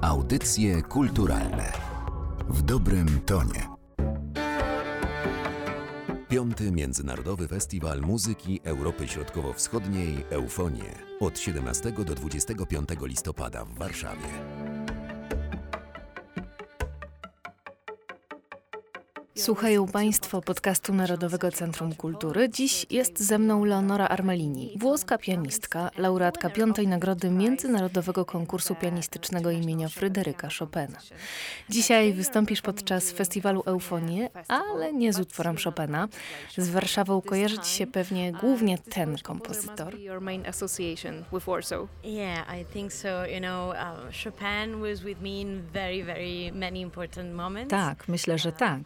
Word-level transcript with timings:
Audycje 0.00 0.82
kulturalne 0.82 1.72
w 2.48 2.62
dobrym 2.62 3.20
tonie. 3.20 3.68
Piąty 6.28 6.72
Międzynarodowy 6.72 7.48
Festiwal 7.48 8.00
Muzyki 8.00 8.60
Europy 8.64 9.08
Środkowo-Wschodniej 9.08 10.24
Eufonie 10.30 10.94
od 11.20 11.38
17 11.38 11.92
do 11.92 12.14
25 12.14 12.88
listopada 13.02 13.64
w 13.64 13.74
Warszawie. 13.74 14.57
Słuchają 19.38 19.86
Państwo 19.86 20.42
podcastu 20.42 20.94
Narodowego 20.94 21.52
Centrum 21.52 21.94
Kultury. 21.94 22.48
Dziś 22.48 22.86
jest 22.90 23.18
ze 23.18 23.38
mną 23.38 23.64
Leonora 23.64 24.08
Armelini, 24.08 24.76
włoska 24.76 25.18
pianistka, 25.18 25.90
laureatka 25.98 26.50
piątej 26.50 26.88
nagrody 26.88 27.30
Międzynarodowego 27.30 28.24
Konkursu 28.24 28.74
Pianistycznego 28.74 29.50
imienia 29.50 29.88
Fryderyka 29.88 30.48
Chopina. 30.58 30.98
Dzisiaj 31.68 32.12
wystąpisz 32.12 32.62
podczas 32.62 33.10
festiwalu 33.12 33.62
Eufonie, 33.66 34.30
ale 34.48 34.92
nie 34.92 35.12
z 35.12 35.20
utworem 35.20 35.56
Chopina. 35.64 36.08
Z 36.56 36.68
Warszawą 36.68 37.20
kojarzy 37.20 37.58
Ci 37.58 37.70
się 37.70 37.86
pewnie 37.86 38.32
głównie 38.32 38.78
ten 38.78 39.18
kompozytor. 39.18 39.96
Yeah, 42.04 42.60
I 42.60 42.64
think 42.64 42.92
so. 42.92 43.26
You 43.26 43.38
know, 43.38 43.74
Chopin 44.24 44.80
was 44.80 45.00
with 45.00 45.20
me 45.20 45.40
in 45.40 45.62
very, 45.72 46.04
very 46.04 46.52
many 46.52 46.78
important 46.80 47.34
moments. 47.34 47.70
Tak, 47.70 48.08
myślę, 48.08 48.38
że 48.38 48.52
tak. 48.52 48.80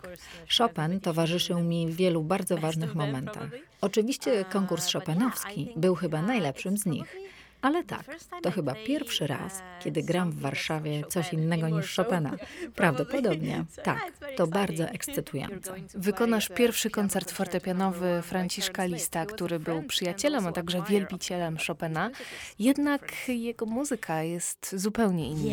Chopin 0.58 1.00
towarzyszył 1.00 1.60
mi 1.60 1.88
w 1.88 1.96
wielu 1.96 2.22
bardzo 2.22 2.56
ważnych 2.56 2.94
momentach. 2.94 3.48
Oczywiście 3.80 4.44
konkurs 4.44 4.92
Chopinowski 4.92 5.72
był 5.76 5.94
chyba 5.94 6.22
najlepszym 6.22 6.78
z 6.78 6.86
nich. 6.86 7.16
Ale 7.62 7.84
tak, 7.84 8.04
to 8.42 8.50
chyba 8.50 8.74
pierwszy 8.74 9.26
raz, 9.26 9.62
kiedy 9.80 10.02
gram 10.02 10.30
w 10.30 10.40
Warszawie 10.40 11.04
coś 11.08 11.32
innego 11.32 11.68
niż 11.68 11.96
Chopina. 11.96 12.36
Prawdopodobnie 12.74 13.64
tak, 13.82 14.12
to 14.36 14.46
bardzo 14.46 14.84
ekscytujące. 14.84 15.74
Wykonasz 15.94 16.48
pierwszy 16.48 16.90
koncert 16.90 17.30
fortepianowy 17.30 18.22
Franciszka 18.22 18.84
Lista, 18.84 19.26
który 19.26 19.58
był 19.58 19.82
przyjacielem, 19.82 20.46
a 20.46 20.52
także 20.52 20.82
wielbicielem 20.88 21.56
Chopina. 21.66 22.10
Jednak 22.58 23.12
jego 23.28 23.66
muzyka 23.66 24.22
jest 24.22 24.74
zupełnie 24.76 25.30
inna. 25.30 25.50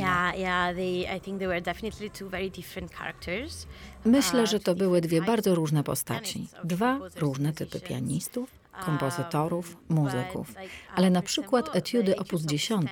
Myślę, 4.05 4.47
że 4.47 4.59
to 4.59 4.75
były 4.75 5.01
dwie 5.01 5.21
bardzo 5.21 5.55
różne 5.55 5.83
postaci. 5.83 6.47
Dwa 6.63 6.99
różne 7.15 7.53
typy 7.53 7.79
pianistów, 7.79 8.58
kompozytorów, 8.85 9.77
muzyków. 9.89 10.53
Ale 10.95 11.09
na 11.09 11.21
przykład 11.21 11.75
etiudy 11.75 12.15
op. 12.15 12.27
10 12.45 12.89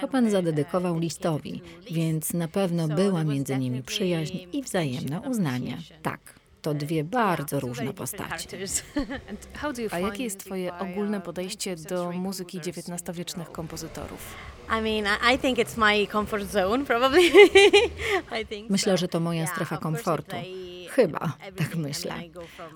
Chopin 0.00 0.30
zadedykował 0.30 0.98
Listowi, 0.98 1.62
więc 1.90 2.32
na 2.32 2.48
pewno 2.48 2.88
była 2.88 3.24
między 3.24 3.58
nimi 3.58 3.82
przyjaźń 3.82 4.38
i 4.52 4.62
wzajemne 4.62 5.20
uznanie. 5.20 5.78
Tak, 6.02 6.20
to 6.62 6.74
dwie 6.74 7.04
bardzo 7.04 7.60
różne 7.60 7.92
postaci. 7.92 8.48
A 9.90 9.98
jakie 9.98 10.24
jest 10.24 10.40
Twoje 10.44 10.78
ogólne 10.78 11.20
podejście 11.20 11.76
do 11.76 12.12
muzyki 12.12 12.58
XIX-wiecznych 12.58 13.52
kompozytorów? 13.52 14.34
I 14.68 14.82
mean, 14.82 15.06
I- 15.32 15.34
I 15.34 15.38
think 15.38 15.58
it's 15.58 15.78
my 15.78 16.06
comfort 16.06 16.50
zone, 16.50 16.84
probably. 16.90 17.22
I 18.42 18.46
think 18.46 18.70
Myślę, 18.70 18.98
że 18.98 19.08
to 19.08 19.20
moja 19.20 19.46
strefa 19.46 19.76
komfortu. 19.76 20.36
Chyba, 20.98 21.32
tak 21.56 21.76
myślę. 21.76 22.14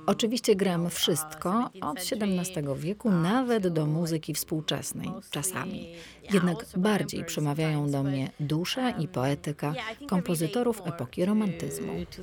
Oczywiście 0.07 0.57
gram 0.57 0.91
wszystko 0.91 1.71
od 1.81 1.99
17th 1.99 2.41
XVII 2.41 2.65
wieku 2.77 3.11
nawet 3.11 3.69
do 3.69 3.87
muzyki 3.87 4.35
współczesnej, 4.35 5.11
czasami. 5.31 5.95
Jednak 6.33 6.57
bardziej 6.77 7.25
przemawiają 7.25 7.91
do 7.91 8.03
mnie 8.03 8.31
dusza 8.41 8.91
i 8.91 9.09
poetyka 9.09 9.75
kompozytorów 10.09 10.83
epoki 10.85 11.25
romantyzmu. 11.25 11.93
To, 12.17 12.23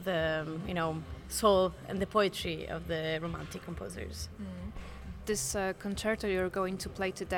composers. 5.29 5.57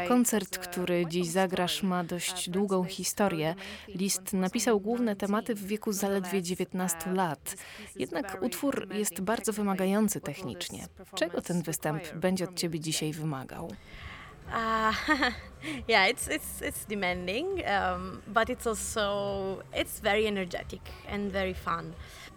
Koncert, 0.07 0.57
który 0.57 1.06
dziś 1.06 1.28
zagrasz, 1.28 1.84
ma 1.84 2.03
dość 2.03 2.50
długą 2.50 2.84
historię. 2.84 3.56
List 3.88 4.34
napisał 4.34 4.79
główne 4.79 5.16
tematy 5.16 5.56
w 5.56 5.66
wieku 5.66 5.91
zaledwie 5.91 6.41
19 6.41 7.12
lat. 7.12 7.56
Jednak 7.96 8.38
utwór 8.41 8.88
jest 8.94 9.22
bardzo 9.22 9.53
wymagający 9.53 10.22
technicznie. 10.22 10.88
Czego 11.16 11.41
ten 11.41 11.62
występ 11.62 12.13
będzie 12.13 12.44
od 12.44 12.56
ciebie 12.56 12.79
dzisiaj 12.79 13.13
wymagał? 13.13 13.72
Uh, 14.52 14.94
yeah, 15.88 16.09
it's 16.09 16.28
it's 16.28 16.62
it's 16.62 16.85
demanding, 16.85 17.63
um, 17.63 18.22
but 18.28 18.50
it's 18.50 18.68
also 18.68 19.63
it's 19.73 20.02
very 20.02 20.28
energetic 20.28 20.81
and 21.08 21.31
very 21.31 21.53
fun. 21.53 21.94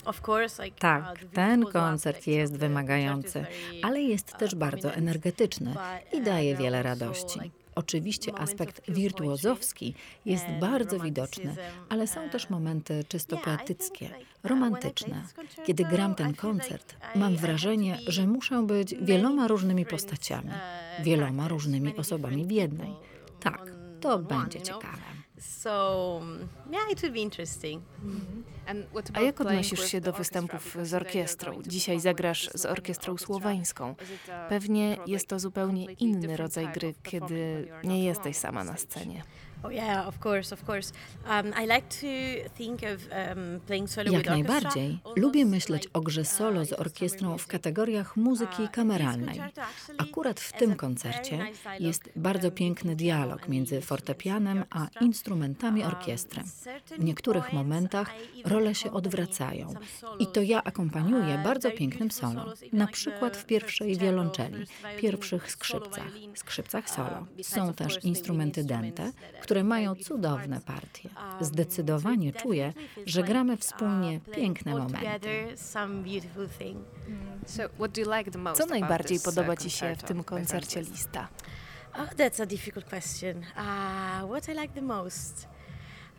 Uh, 0.07 0.79
Tak, 0.79 1.19
the 1.19 1.27
ten 1.27 1.65
koncert 1.65 2.27
jest 2.27 2.57
wymagający, 2.57 3.47
ale 3.83 4.03
jest 4.03 4.33
uh, 4.33 4.39
też 4.39 4.55
bardzo 4.55 4.95
energetyczny 4.95 5.75
i 6.13 6.17
uh, 6.17 6.25
daje 6.25 6.57
wiele 6.57 6.83
radości. 6.83 7.41
Oczywiście 7.75 8.39
aspekt 8.39 8.91
wirtuozowski 8.91 9.95
jest 10.25 10.45
bardzo 10.61 10.99
widoczny, 11.01 11.57
ale 11.89 12.07
są 12.07 12.29
też 12.29 12.45
uh, 12.45 12.51
momenty 12.51 13.05
czysto 13.09 13.37
poetyckie, 13.37 14.07
uh, 14.07 14.51
romantyczne. 14.51 15.23
Kiedy 15.65 15.85
gram 15.85 16.15
ten 16.15 16.35
koncert, 16.35 16.97
mam 17.15 17.37
wrażenie, 17.37 17.99
że 18.07 18.27
muszę 18.27 18.63
być 18.63 18.95
wieloma 18.95 19.49
różnymi 19.49 19.87
postaciami, 19.87 20.49
uh, 20.49 21.05
wieloma 21.05 21.49
różnymi 21.49 21.97
osobami 21.97 22.45
w 22.45 22.51
jednej. 22.51 22.95
Tak, 23.41 23.71
to 24.01 24.19
będzie 24.19 24.61
ciekawe. 24.63 25.14
So 25.45 26.21
yeah, 26.71 26.91
it 26.91 27.03
will 27.03 27.13
be 27.13 27.19
interesting. 27.19 27.83
A 29.15 29.21
jak 29.21 29.41
odnosisz 29.41 29.91
się 29.91 30.01
do 30.01 30.13
występów 30.13 30.77
z 30.83 30.95
orkiestrą? 30.95 31.63
Dzisiaj 31.67 32.01
zagrasz 32.01 32.51
z 32.55 32.67
orkiestrą 32.67 33.19
słoweńską. 33.19 33.95
Pewnie 34.49 34.97
jest 35.07 35.29
to 35.29 35.39
zupełnie 35.39 35.85
inny 35.85 36.37
rodzaj 36.37 36.73
gry, 36.73 36.95
kiedy 37.03 37.69
nie 37.85 38.05
jesteś 38.05 38.37
sama 38.37 38.65
na 38.65 38.77
scenie. 38.77 39.23
Oh 39.65 39.73
yeah, 39.73 40.09
of 40.09 40.19
course, 40.19 40.55
of 40.55 40.65
course. 40.65 40.93
Um, 41.27 41.53
I 41.63 41.67
like 41.67 41.89
to 41.89 42.51
think 42.55 42.81
of 42.83 43.01
um, 43.11 43.61
playing 43.67 43.91
solo 43.91 44.13
Jak 44.13 44.23
with 44.23 44.31
najbardziej. 44.31 44.99
Lubię 45.17 45.45
myśleć 45.45 45.89
o 45.93 46.01
grze 46.01 46.21
uh, 46.21 46.27
solo 46.27 46.65
z 46.65 46.73
orkiestrą 46.73 47.39
w 47.39 47.47
kategoriach 47.47 48.17
muzyki 48.17 48.63
Uh, 48.63 48.71
kameralnej. 48.71 49.41
Akurat 49.99 50.41
w 50.41 50.53
tym 50.53 50.77
koncercie 50.77 51.47
jest 51.81 52.11
bardzo 52.17 52.49
um, 52.49 52.55
piękny 52.55 52.97
dialog 52.97 53.49
między 53.49 53.81
fortepianem 53.81 54.65
a 54.71 54.87
instrumentami 55.01 55.81
Um, 55.81 55.89
orkiestry. 55.89 56.43
W 56.99 57.05
niektórych 57.05 57.53
momentach 57.53 58.11
role 58.45 58.75
się 58.75 58.93
odwracają 58.93 59.75
i 60.19 60.27
to 60.27 60.43
ja 60.43 60.65
akompaniuję 60.65 61.35
Uh, 61.35 61.45
bardzo 61.45 61.71
pięknym 61.71 62.11
solo, 62.11 62.55
na 62.73 62.87
przykład 62.87 63.37
w 63.37 63.47
pierwszej 63.47 63.97
wiolonczeli, 63.97 64.67
pierwszych 64.99 65.51
skrzypcach, 65.51 66.11
skrzypcach 66.35 66.91
solo. 66.91 67.27
Są 67.43 67.75
też 67.75 68.05
instrumenty 68.05 68.65
dente, 68.65 69.13
are 69.54 69.54
które 69.55 69.65
mają 69.65 69.95
cudowne 69.95 70.61
partie. 70.61 71.11
Zdecydowanie 71.41 72.33
czuję, 72.33 72.73
że 73.07 73.23
gramy 73.23 73.53
uh, 73.53 73.61
wspólnie 73.61 74.21
piękne 74.21 74.73
momenty. 74.73 74.97
together 74.97 75.59
some 75.59 76.03
beautiful 76.03 76.49
thing. 76.49 76.79
Co 78.55 78.67
najbardziej 78.67 79.21
podoba 79.21 79.57
Ci 79.57 79.71
się 79.71 79.97
w 79.97 80.03
tym 80.03 80.25
koncercie 80.25 80.81
Lista? 80.81 81.29
Oh, 81.95 82.15
that's 82.15 82.43
a 82.43 82.47
difficult 82.47 82.85
question. 82.91 83.37
Uh, 83.39 84.31
what 84.31 84.49
I 84.49 84.53
like 84.61 84.75
the 84.75 84.83
most? 84.83 85.49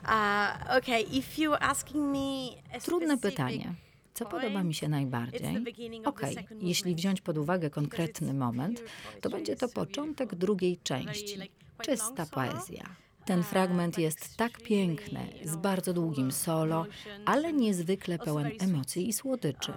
Uh, 0.03 0.77
okay, 0.77 1.01
if 1.01 1.41
you're 1.41 1.57
asking 1.59 2.03
me 2.03 2.77
a 2.77 2.79
Trudne 2.79 3.17
pytanie. 3.17 3.73
Co 4.13 4.25
podoba 4.25 4.63
mi 4.63 4.73
się 4.73 4.89
najbardziej? 4.89 5.65
Okej, 6.05 6.37
jeśli 6.61 6.95
wziąć 6.95 7.21
pod 7.21 7.37
uwagę 7.37 7.69
konkretny 7.69 8.33
moment, 8.33 8.83
to 9.21 9.29
będzie 9.29 9.55
to 9.55 9.67
początek 9.67 10.35
drugiej 10.35 10.77
części. 10.77 11.39
Czysta 11.81 12.25
poezja. 12.25 13.04
Ten 13.25 13.43
fragment 13.43 13.97
jest 13.97 14.37
tak 14.37 14.61
piękny, 14.61 15.19
z 15.43 15.55
bardzo 15.55 15.93
długim 15.93 16.31
solo, 16.31 16.85
ale 17.25 17.53
niezwykle 17.53 18.19
pełen 18.19 18.51
emocji 18.59 19.09
i 19.09 19.13
słodyczy. 19.13 19.73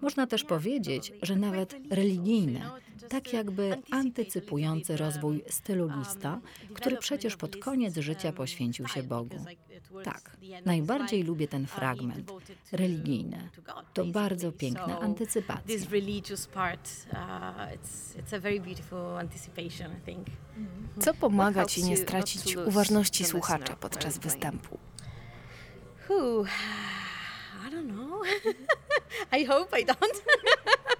Można 0.00 0.26
też 0.26 0.44
powiedzieć, 0.44 1.12
że 1.22 1.36
nawet 1.36 1.76
religijny, 1.90 2.60
tak 3.08 3.32
jakby 3.32 3.82
antycypujący 3.90 4.96
rozwój 4.96 5.44
stylu 5.48 5.90
Lista, 5.98 6.40
który 6.74 6.96
przecież 6.96 7.36
pod 7.36 7.56
koniec 7.56 7.96
życia 7.96 8.32
poświęcił 8.32 8.88
się 8.88 9.02
Bogu. 9.02 9.44
Tak, 10.04 10.36
najbardziej 10.64 11.22
lubię 11.22 11.48
ten 11.48 11.66
fragment, 11.66 12.32
religijny. 12.72 13.48
To 13.94 14.04
bardzo 14.04 14.52
piękna 14.52 15.00
antycypacja. 15.00 15.64
Uh, 15.66 15.76
think. 20.04 20.26
Co 21.00 21.14
pomaga 21.14 21.64
Ci 21.64 21.84
nie 21.84 21.96
stracić 21.96 22.56
uważności 22.56 23.24
słuchacza 23.24 23.76
podczas 23.76 24.18
występu? 24.18 24.78
I 27.66 27.70
don't 27.70 27.88
know. 27.88 28.22
I 29.40 29.44
hope 29.44 29.80
I 29.80 29.86
don't. 29.86 30.20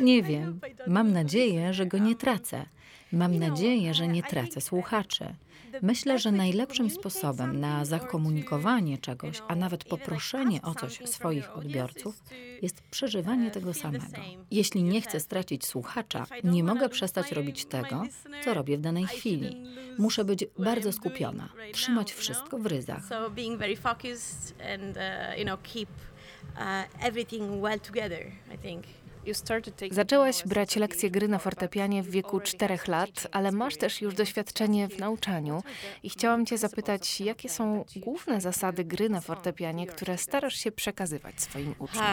Nie 0.00 0.22
wiem. 0.22 0.60
Mam 0.86 1.12
nadzieję, 1.12 1.74
że 1.74 1.86
go 1.86 1.98
nie 1.98 2.14
tracę. 2.14 2.66
Mam 3.12 3.38
nadzieję, 3.38 3.94
że 3.94 4.08
nie 4.08 4.22
tracę 4.22 4.60
słuchaczy. 4.60 5.34
Myślę, 5.82 6.18
że 6.18 6.32
najlepszym 6.32 6.90
sposobem 6.90 7.60
na 7.60 7.84
zakomunikowanie 7.84 8.98
czegoś, 8.98 9.42
a 9.48 9.54
nawet 9.54 9.84
poproszenie 9.84 10.62
o 10.62 10.74
coś 10.74 10.98
swoich 11.04 11.56
odbiorców, 11.56 12.22
jest 12.62 12.82
przeżywanie 12.90 13.50
tego 13.50 13.74
samego. 13.74 14.06
Jeśli 14.50 14.82
nie 14.82 15.00
chcę 15.00 15.20
stracić 15.20 15.66
słuchacza, 15.66 16.26
nie 16.44 16.64
mogę 16.64 16.88
przestać 16.88 17.32
robić 17.32 17.64
tego, 17.64 18.06
co 18.44 18.54
robię 18.54 18.78
w 18.78 18.80
danej 18.80 19.06
chwili. 19.06 19.64
Muszę 19.98 20.24
być 20.24 20.44
bardzo 20.58 20.92
skupiona, 20.92 21.48
trzymać 21.72 22.12
wszystko 22.12 22.58
w 22.58 22.66
ryzach. 22.66 23.02
Uh, 26.56 27.06
everything 27.06 27.62
well 27.62 27.80
together, 27.80 28.26
I 28.54 28.58
think. 28.58 28.84
Zaczęłaś 29.90 30.42
brać 30.46 30.76
lekcje 30.76 31.10
gry 31.10 31.28
na 31.28 31.38
fortepianie 31.38 32.02
w 32.02 32.10
wieku 32.10 32.40
czterech 32.40 32.88
lat, 32.88 33.26
ale 33.32 33.52
masz 33.52 33.76
też 33.76 34.00
już 34.00 34.14
doświadczenie 34.14 34.88
w 34.88 34.98
nauczaniu 34.98 35.62
i 36.02 36.10
chciałam 36.10 36.46
Cię 36.46 36.58
zapytać, 36.58 37.20
jakie 37.20 37.48
są 37.48 37.84
główne 37.96 38.40
zasady 38.40 38.84
gry 38.84 39.08
na 39.08 39.20
fortepianie, 39.20 39.86
które 39.86 40.18
starasz 40.18 40.54
się 40.56 40.72
przekazywać 40.72 41.40
swoim 41.40 41.74
uczniom? 41.78 42.04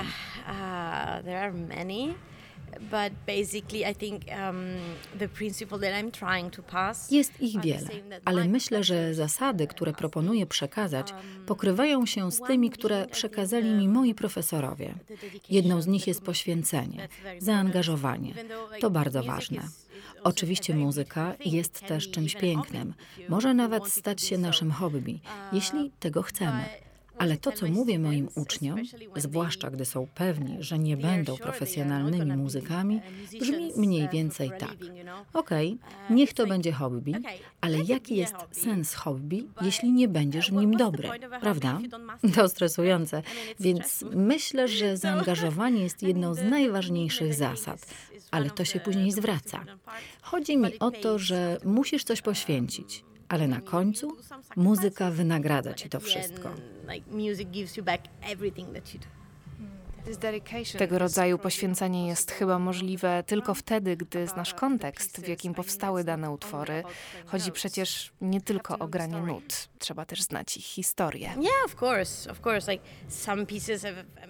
Jest 7.12 7.41
ich 7.41 7.62
wiele, 7.62 7.89
ale 8.25 8.45
myślę, 8.45 8.83
że 8.83 9.13
zasady, 9.13 9.68
które 9.68 9.94
proponuję 9.94 10.45
przekazać, 10.45 11.12
um, 11.12 11.45
pokrywają 11.45 12.06
się 12.06 12.31
z 12.31 12.41
tymi, 12.47 12.69
które 12.69 13.07
przekazali 13.07 13.69
mi 13.69 13.88
moi 13.88 14.15
profesorowie. 14.15 14.94
Jedną 15.50 15.81
z 15.81 15.88
nich 15.88 16.07
jest 16.07 16.21
poświęcenie, 16.21 17.07
zaangażowanie. 17.39 18.33
To 18.79 18.89
bardzo 18.89 19.24
ważne. 19.24 19.62
Oczywiście 20.24 20.75
muzyka 20.75 21.33
jest 21.45 21.81
też 21.88 22.12
czymś 22.12 22.35
pięknym. 22.35 22.94
Może 23.29 23.53
nawet 23.53 23.88
stać 23.88 24.21
się 24.21 24.38
naszym 24.38 24.71
hobby, 24.71 25.19
jeśli 25.53 25.91
tego 26.00 26.21
chcemy. 26.21 26.90
Ale 27.21 27.38
to, 27.38 27.51
co 27.51 27.68
mówię 27.68 28.00
moim 28.00 28.29
uczniom, 28.35 28.79
zwłaszcza 29.15 29.71
gdy 29.71 29.85
są 29.85 30.07
pewni, 30.15 30.57
że 30.59 30.79
nie 30.79 30.97
będą 30.97 31.38
profesjonalnymi 31.38 32.38
muzykami, 32.38 33.01
brzmi 33.39 33.71
mniej 33.75 34.09
więcej 34.09 34.51
tak. 34.59 34.75
Okej, 35.33 35.77
okay, 35.83 36.15
niech 36.15 36.33
to 36.33 36.47
będzie 36.47 36.71
hobby, 36.71 37.13
ale 37.62 37.77
jaki 37.79 38.15
jest 38.15 38.35
sens 38.51 38.94
hobby, 38.94 39.47
jeśli 39.62 39.91
nie 39.91 40.07
będziesz 40.07 40.51
w 40.51 40.53
nim 40.53 40.77
dobry, 40.77 41.09
prawda? 41.41 41.79
To 42.35 42.50
stresujące, 42.50 43.24
więc 43.59 44.06
myślę, 44.15 44.67
że 44.67 44.97
zaangażowanie 45.06 45.83
jest 45.83 46.03
jedną 46.12 46.33
z 46.33 46.44
najważniejszych 46.44 47.33
zasad, 47.33 47.85
ale 48.31 48.50
to 48.50 48.65
się 48.65 48.79
później 48.79 49.12
zwraca. 49.12 49.65
Chodzi 50.21 50.57
mi 50.57 50.79
o 50.79 50.91
to, 50.91 51.19
że 51.19 51.57
musisz 51.65 52.03
coś 52.03 52.21
poświęcić 52.21 53.03
ale 53.31 53.47
na 53.47 53.62
końcu 53.62 54.17
muzyka 54.56 55.12
wynagradza 55.12 55.74
ci 55.74 55.89
to 55.89 56.00
wszystko. 56.00 56.50
Tego 60.77 60.99
rodzaju 60.99 61.38
poświęcenie 61.38 62.07
jest 62.07 62.31
chyba 62.31 62.59
możliwe 62.59 63.23
tylko 63.27 63.53
wtedy, 63.53 63.97
gdy 63.97 64.27
znasz 64.27 64.53
kontekst, 64.53 65.21
w 65.21 65.27
jakim 65.27 65.53
powstały 65.53 66.03
dane 66.03 66.31
utwory. 66.31 66.83
Chodzi 67.25 67.51
przecież 67.51 68.11
nie 68.21 68.41
tylko 68.41 68.79
o 68.79 68.88
granie 68.88 69.21
nut, 69.21 69.69
trzeba 69.81 70.05
też 70.05 70.21
znać 70.21 70.57
ich 70.57 70.65
historię. 70.65 71.29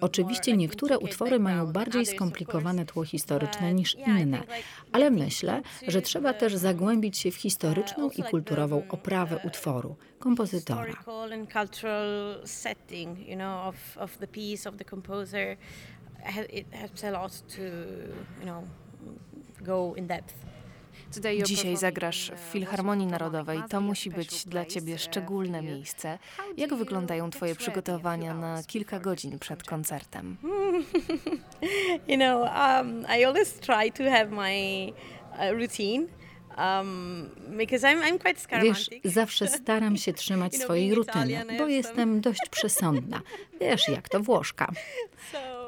Oczywiście 0.00 0.56
niektóre 0.56 0.98
utwory 0.98 1.38
mają 1.38 1.72
bardziej 1.72 2.06
skomplikowane 2.06 2.86
tło 2.86 3.04
historyczne 3.04 3.74
niż 3.74 3.94
inne, 3.94 4.42
ale 4.92 5.10
myślę, 5.10 5.62
że 5.88 6.02
trzeba 6.02 6.34
też 6.34 6.54
zagłębić 6.54 7.18
się 7.18 7.30
w 7.30 7.36
historyczną 7.36 8.10
i 8.10 8.22
kulturową 8.22 8.82
oprawę 8.88 9.40
utworu, 9.44 9.96
kompozytora 10.18 10.92
it 16.52 16.66
helps 16.72 17.04
a 17.04 17.10
lot 17.10 17.42
to, 17.48 17.62
you 18.40 18.44
know, 18.44 18.64
go 19.60 19.94
in 19.96 20.06
depth. 20.06 20.51
Dzisiaj 21.44 21.76
zagrasz 21.76 22.32
w 22.36 22.52
Filharmonii 22.52 23.06
Narodowej. 23.06 23.62
To 23.70 23.80
musi 23.80 24.10
być 24.10 24.44
dla 24.46 24.64
ciebie 24.64 24.98
szczególne 24.98 25.62
miejsce. 25.62 26.18
Jak 26.56 26.74
wyglądają 26.74 27.30
twoje 27.30 27.54
przygotowania 27.54 28.34
na 28.34 28.62
kilka 28.62 29.00
godzin 29.00 29.38
przed 29.38 29.62
koncertem? 29.62 30.36
you 32.08 32.16
know, 32.16 32.40
um, 32.40 33.06
I 33.18 33.24
always 33.24 33.54
try 33.54 33.92
to 33.92 34.10
have 34.10 34.26
my 34.26 34.92
uh, 35.32 35.60
routine. 35.60 36.06
Um, 36.58 37.30
Wiesz, 38.62 38.90
zawsze 39.04 39.48
staram 39.48 39.96
się 39.96 40.12
trzymać 40.12 40.56
swojej 40.62 40.94
rutyny, 40.94 41.44
bo 41.58 41.66
jestem 41.66 42.20
dość 42.20 42.40
przesądna. 42.50 43.20
Wiesz, 43.60 43.88
jak 43.88 44.08
to 44.08 44.20
Włoszka. 44.20 44.72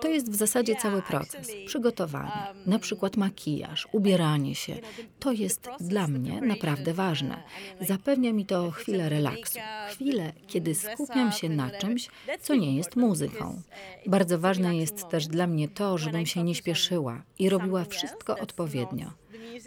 To 0.04 0.08
jest 0.08 0.30
w 0.30 0.34
zasadzie 0.34 0.76
cały 0.76 1.02
proces 1.02 1.52
przygotowania, 1.66 2.46
um, 2.48 2.56
na 2.66 2.78
przykład 2.78 3.16
makijaż, 3.16 3.88
ubieranie 3.92 4.54
się. 4.54 4.78
To 5.18 5.32
jest 5.32 5.68
dla 5.80 6.08
mnie 6.08 6.40
naprawdę 6.40 6.94
ważne. 6.94 7.42
Zapewnia 7.80 8.32
mi 8.32 8.46
to 8.46 8.70
chwilę 8.70 9.08
relaksu, 9.08 9.58
chwilę, 9.90 10.32
kiedy 10.46 10.74
skupiam 10.74 11.32
się 11.32 11.48
na 11.48 11.70
czymś, 11.70 12.08
co 12.40 12.54
nie 12.54 12.76
jest 12.76 12.96
muzyką. 12.96 13.48
Uh, 13.48 14.10
Bardzo 14.10 14.38
ważne 14.38 14.76
jest 14.76 15.08
też 15.08 15.26
dla 15.26 15.46
mnie 15.46 15.68
to, 15.68 15.98
żebym 15.98 16.26
się 16.26 16.42
nie 16.42 16.54
śpieszyła 16.54 17.22
i 17.38 17.48
robiła 17.48 17.84
wszystko 17.84 18.38
odpowiednio. 18.38 19.10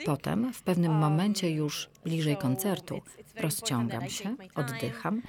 Potem, 0.05 0.53
w 0.53 0.61
pewnym 0.61 0.91
momencie 0.91 1.51
już 1.51 1.89
bliżej 2.03 2.37
koncertu, 2.37 3.01
rozciągam 3.35 4.09
się, 4.09 4.35
oddycham. 4.55 5.21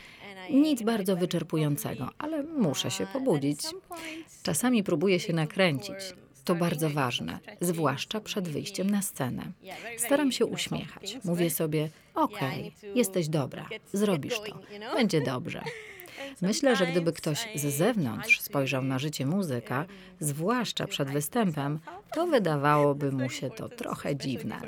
Nic 0.50 0.83
bardzo 0.83 1.17
wyczerpującego, 1.17 2.11
ale 2.19 2.43
muszę 2.43 2.91
się 2.91 3.06
pobudzić. 3.06 3.61
Czasami 4.43 4.85
próbuję 4.85 5.21
się 5.21 5.33
nakręcić. 5.33 6.15
To 6.45 6.55
bardzo 6.55 6.91
ważne, 6.91 7.39
zwłaszcza 7.61 8.21
przed 8.21 8.49
wyjściem 8.49 8.91
na 8.91 9.03
scenę. 9.03 9.53
Staram 9.97 10.33
się 10.33 10.47
uśmiechać. 10.47 11.19
Mówię 11.25 11.50
sobie: 11.50 11.89
Okej, 12.15 12.73
okay, 12.79 12.93
jesteś 12.95 13.29
dobra, 13.29 13.69
zrobisz 13.93 14.41
to, 14.41 14.59
będzie 14.97 15.21
dobrze. 15.21 15.62
Myślę, 16.43 16.77
że 16.77 16.87
gdyby 16.87 17.12
ktoś 17.12 17.49
z 17.55 17.62
zewnątrz 17.62 18.41
spojrzał 18.41 18.83
na 18.83 18.99
życie 18.99 19.27
muzyka, 19.27 19.85
zwłaszcza 20.21 20.87
przed 20.87 21.11
występem, 21.11 21.79
to 22.15 22.27
wydawałoby 22.27 23.12
mu 23.12 23.31
się 23.31 23.50
to 23.50 23.69
trochę 23.69 24.17
dziwne. 24.17 24.61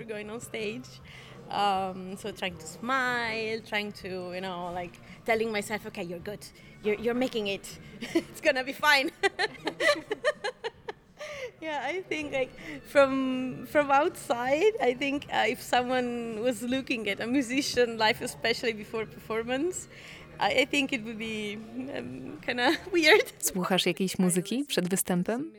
Um, 1.50 2.16
so 2.16 2.30
trying 2.30 2.56
to 2.56 2.66
smile, 2.66 3.60
trying 3.66 3.92
to, 3.92 4.32
you 4.34 4.40
know, 4.40 4.70
like 4.72 4.98
telling 5.26 5.50
myself, 5.52 5.86
okay, 5.86 6.04
you're 6.04 6.20
good, 6.20 6.46
you're, 6.84 6.94
you're 6.96 7.14
making 7.14 7.48
it, 7.48 7.78
it's 8.14 8.40
gonna 8.40 8.64
be 8.64 8.72
fine. 8.72 9.10
yeah, 11.60 11.80
I 11.82 12.02
think 12.08 12.32
like 12.32 12.50
from 12.86 13.66
from 13.66 13.90
outside, 13.90 14.72
I 14.80 14.94
think 14.94 15.26
uh, 15.32 15.46
if 15.48 15.60
someone 15.60 16.40
was 16.40 16.62
looking 16.62 17.08
at 17.08 17.20
a 17.20 17.26
musician 17.26 17.98
life, 17.98 18.20
especially 18.22 18.72
before 18.72 19.06
performance, 19.06 19.88
I 20.38 20.66
think 20.66 20.92
it 20.92 21.04
would 21.04 21.18
be 21.18 21.58
um, 21.96 22.38
kind 22.46 22.60
of 22.60 22.76
weird. 22.92 23.32
Słuchasz 23.38 23.86
jakiejś 23.86 24.18
muzyki 24.18 24.64
przed 24.64 24.88
występem? 24.88 25.52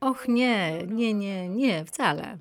Och 0.00 0.28
nie, 0.28 0.82
nie, 0.86 1.14
nie, 1.14 1.48
nie, 1.48 1.84
wcale. 1.84 2.38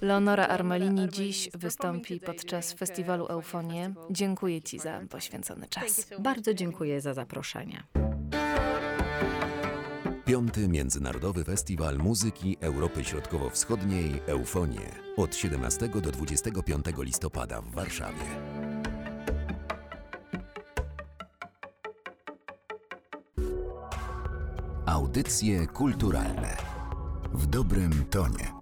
Leonora 0.00 0.48
Armalini 0.48 1.08
dziś 1.08 1.50
wystąpi 1.54 2.20
podczas 2.20 2.72
festiwalu 2.72 3.26
Eufonie. 3.26 3.94
Dziękuję 4.10 4.62
Ci 4.62 4.78
za 4.78 5.00
poświęcony 5.10 5.68
czas. 5.68 6.06
Bardzo 6.18 6.54
dziękuję 6.54 7.00
za 7.00 7.14
zaproszenie. 7.14 7.82
Piąty 10.24 10.68
Międzynarodowy 10.68 11.44
Festiwal 11.44 11.98
Muzyki 11.98 12.56
Europy 12.60 13.04
Środkowo-Wschodniej 13.04 14.20
Eufonie 14.26 14.90
od 15.16 15.36
17 15.36 15.88
do 15.88 16.00
25 16.12 16.86
listopada 16.98 17.60
w 17.62 17.70
Warszawie. 17.70 18.24
Audycje 24.86 25.66
kulturalne 25.66 26.56
w 27.32 27.46
dobrym 27.46 28.04
tonie. 28.10 28.57